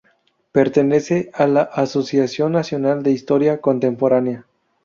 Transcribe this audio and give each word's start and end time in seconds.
Pertenece 0.51 1.29
a 1.31 1.45
la 1.45 1.61
Asociación 1.61 2.53
Nacional 2.53 3.03
de 3.03 3.11
Historia 3.11 3.61
Contemporánea. 3.61 4.47